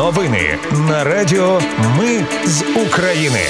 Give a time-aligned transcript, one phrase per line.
[0.00, 1.60] Новини на Радіо
[1.98, 3.40] Ми з України.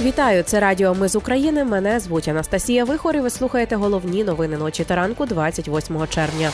[0.00, 1.64] Вітаю, це Радіо Ми з України.
[1.64, 6.50] Мене звуть Анастасія Вихор і Ви слухаєте головні новини ночі та ранку 28 червня.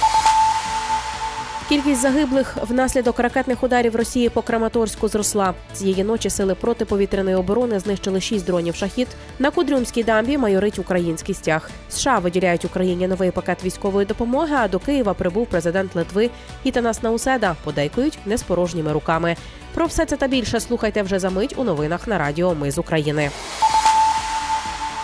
[1.70, 5.54] Кількість загиблих внаслідок ракетних ударів Росії по Краматорську зросла.
[5.72, 9.08] Цієї ночі сили протиповітряної оборони знищили шість дронів шахід.
[9.38, 11.70] На Кудрюмській дамбі майорить український стяг.
[11.90, 14.56] США виділяють Україні новий пакет військової допомоги.
[14.58, 16.30] А до Києва прибув президент Литви
[16.64, 17.56] Ітанас Науседа.
[17.64, 19.36] Подейкують не з порожніми руками.
[19.74, 22.78] Про все це та більше слухайте вже за мить у новинах на Радіо Ми з
[22.78, 23.30] України.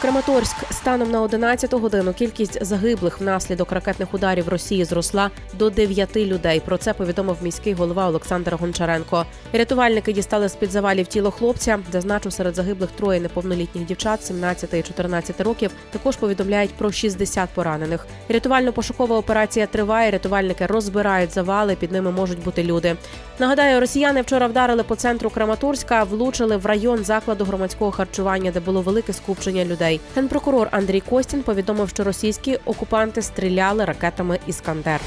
[0.00, 6.60] Краматорськ станом на 11 годину кількість загиблих внаслідок ракетних ударів Росії зросла до 9 людей.
[6.60, 9.24] Про це повідомив міський голова Олександр Гончаренко.
[9.52, 11.78] Рятувальники дістали з під завалів тіло хлопця.
[11.92, 15.70] Зазначив серед загиблих троє неповнолітніх дівчат 17 і 14 років.
[15.90, 18.06] Також повідомляють про 60 поранених.
[18.30, 20.10] Рятувально-пошукова операція триває.
[20.10, 21.76] Рятувальники розбирають завали.
[21.76, 22.96] Під ними можуть бути люди.
[23.38, 28.82] Нагадаю, росіяни вчора вдарили по центру Краматорська, влучили в район закладу громадського харчування, де було
[28.82, 29.85] велике скупчення людей.
[30.16, 35.00] Генпрокурор Андрій Костін повідомив, що російські окупанти стріляли ракетами Іскандер.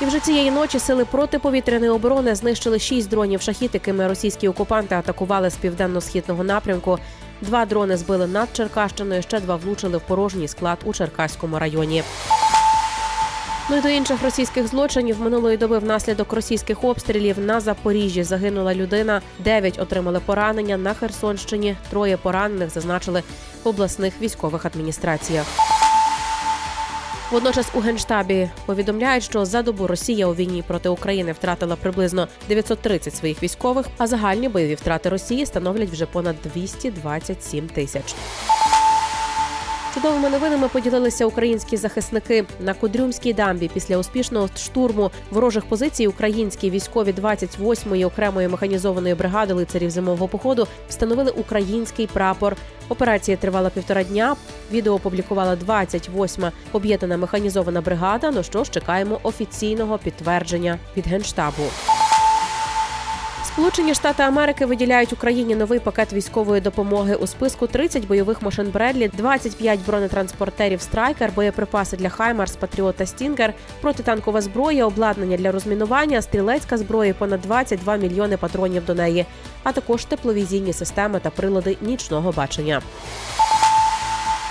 [0.00, 5.50] І вже цієї ночі сили протиповітряної оборони знищили шість дронів шахіт, якими російські окупанти атакували
[5.50, 6.98] з південно-східного напрямку.
[7.40, 12.02] Два дрони збили над Черкащиною, ще два влучили в порожній склад у Черкаському районі.
[13.70, 19.22] Ну і до інших російських злочинів минулої доби внаслідок російських обстрілів на Запоріжжі загинула людина.
[19.38, 21.76] Дев'ять отримали поранення на Херсонщині.
[21.90, 23.22] Троє поранених зазначили
[23.64, 25.46] в обласних військових адміністраціях.
[27.30, 33.14] Водночас у генштабі повідомляють, що за добу Росія у війні проти України втратила приблизно 930
[33.16, 38.14] своїх військових, а загальні бойові втрати Росії становлять вже понад 227 тисяч.
[39.96, 43.70] Чудовими новинами поділилися українські захисники на Кудрюмській дамбі.
[43.74, 51.30] Після успішного штурму ворожих позицій українські військові 28-ї окремої механізованої бригади лицарів зимового походу встановили
[51.30, 52.56] український прапор.
[52.88, 54.36] Операція тривала півтора дня.
[54.72, 58.30] Відео опублікувала 28-ма об'єднана механізована бригада.
[58.30, 61.62] Ну що ж, чекаємо офіційного підтвердження від генштабу.
[63.56, 69.08] Сполучені Штати Америки виділяють Україні новий пакет військової допомоги у списку 30 бойових машин Бредлі,
[69.08, 76.76] 25 бронетранспортерів Страйкер, боєприпаси для Хаймарс, Патріот та Стінгер, протитанкова зброя, обладнання для розмінування, стрілецька
[76.76, 79.26] зброя, понад 22 мільйони патронів до неї,
[79.62, 82.82] а також тепловізійні системи та прилади нічного бачення.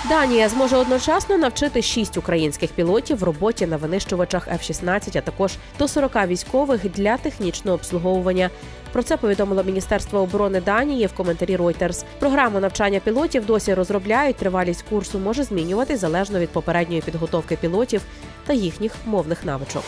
[0.09, 5.87] Данія зможе одночасно навчити шість українських пілотів в роботі на винищувачах F-16, а також до
[5.87, 8.49] 40 військових для технічного обслуговування.
[8.91, 12.03] Про це повідомило Міністерство оборони Данії в коментарі Reuters.
[12.19, 14.35] Програму навчання пілотів досі розробляють.
[14.35, 18.01] Тривалість курсу може змінювати залежно від попередньої підготовки пілотів
[18.45, 19.83] та їхніх мовних навичок.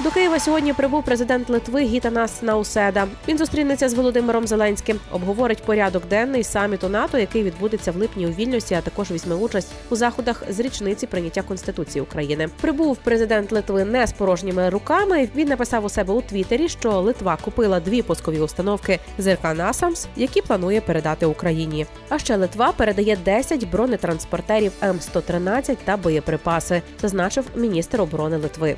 [0.00, 3.06] До Києва сьогодні прибув президент Литви Гітанас Науседа.
[3.28, 8.30] Він зустрінеться з Володимиром Зеленським, обговорить порядок денний саміту НАТО, який відбудеться в липні у
[8.30, 12.48] Вільнюсі, а також візьме участь у заходах з річниці прийняття конституції України.
[12.60, 15.28] Прибув президент Литви не з порожніми руками.
[15.36, 20.42] Він написав у себе у Твіттері, що Литва купила дві пускові установки ЗРК «Насамс», які
[20.42, 21.86] планує передати Україні.
[22.08, 28.76] А ще Литва передає 10 бронетранспортерів М113 та боєприпаси, зазначив міністр оборони Литви.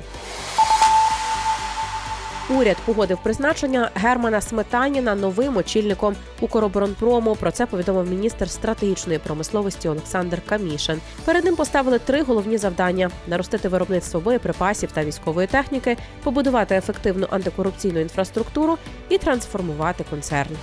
[2.49, 7.35] Уряд погодив призначення Германа Сметаніна новим очільником Укроборонпрому.
[7.35, 11.01] Про це повідомив міністр стратегічної промисловості Олександр Камішин.
[11.25, 17.99] Перед ним поставили три головні завдання: наростити виробництво боєприпасів та військової техніки, побудувати ефективну антикорупційну
[17.99, 18.77] інфраструктуру
[19.09, 20.55] і трансформувати концерн.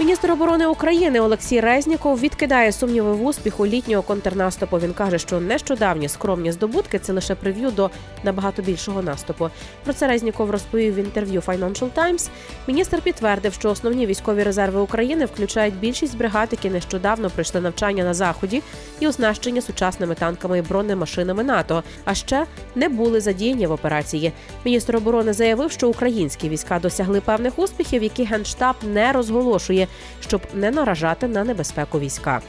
[0.00, 4.78] Міністр оборони України Олексій Резніков відкидає сумніви в успіху літнього контрнаступу.
[4.78, 7.90] Він каже, що нещодавні скромні здобутки це лише прев'ю до
[8.24, 9.50] набагато більшого наступу.
[9.84, 12.28] Про це Резніков розповів в інтерв'ю Financial Times.
[12.66, 18.14] Міністр підтвердив, що основні військові резерви України включають більшість бригад, які нещодавно пройшли навчання на
[18.14, 18.62] заході
[19.00, 21.82] і оснащення сучасними танками і бронемашинами НАТО.
[22.04, 24.32] А ще не були задіяні в операції.
[24.64, 29.86] Міністр оборони заявив, що українські війська досягли певних успіхів, які генштаб не розголошує
[30.20, 32.40] щоб не наражати на небезпеку війська.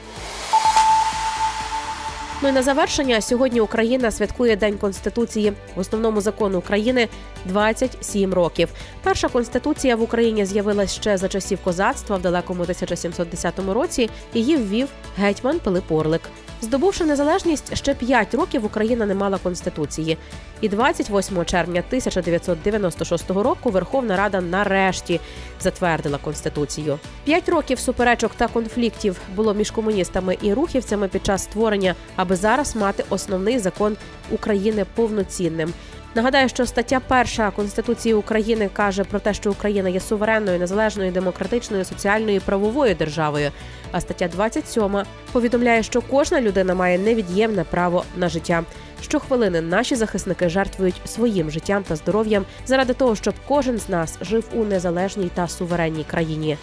[2.44, 7.08] Ну і на завершення сьогодні Україна святкує День Конституції в основному закону України
[7.46, 8.70] 27 років.
[9.04, 14.10] Перша конституція в Україні з'явилась ще за часів козацтва в далекому 1710 році.
[14.34, 14.88] Її ввів
[15.18, 16.22] гетьман Пилип Орлик.
[16.62, 20.18] Здобувши незалежність, ще 5 років Україна не мала конституції.
[20.62, 25.20] І 28 червня 1996 року Верховна Рада нарешті
[25.60, 27.00] затвердила конституцію.
[27.24, 32.76] П'ять років суперечок та конфліктів було між комуністами і рухівцями під час створення, аби зараз
[32.76, 33.98] мати основний закон
[34.32, 35.74] України повноцінним.
[36.16, 41.86] Нагадаю, що стаття перша Конституції України каже про те, що Україна є суверенною, незалежною, демократичною,
[41.86, 43.52] соціальною і правовою державою.
[43.92, 48.64] А стаття 27 повідомляє, що кожна людина має невід'ємне право на життя.
[49.02, 54.44] Щохвилини наші захисники жертвують своїм життям та здоров'ям заради того, щоб кожен з нас жив
[54.54, 56.58] у незалежній та суверенній країні.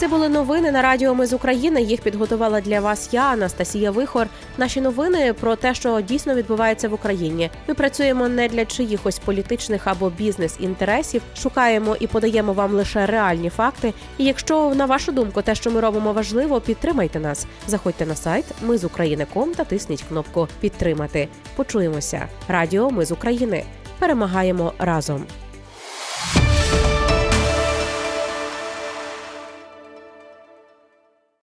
[0.00, 1.82] Це були новини на радіо Ми з України.
[1.82, 4.26] Їх підготувала для вас я, Анастасія Вихор.
[4.58, 7.50] Наші новини про те, що дійсно відбувається в Україні.
[7.68, 11.22] Ми працюємо не для чиїхось політичних або бізнес-інтересів.
[11.36, 13.92] Шукаємо і подаємо вам лише реальні факти.
[14.18, 17.46] І якщо на вашу думку те, що ми робимо, важливо, підтримайте нас.
[17.66, 21.28] Заходьте на сайт Ми з України.ком та тисніть кнопку Підтримати.
[21.56, 22.28] Почуємося.
[22.48, 23.64] Радіо Ми з України.
[23.98, 25.26] Перемагаємо разом.